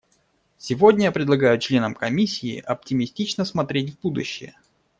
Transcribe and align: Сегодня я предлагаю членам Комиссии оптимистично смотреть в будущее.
Сегодня 0.57 1.03
я 1.03 1.11
предлагаю 1.11 1.59
членам 1.59 1.93
Комиссии 1.93 2.59
оптимистично 2.59 3.45
смотреть 3.45 3.93
в 3.93 3.99
будущее. 4.01 4.55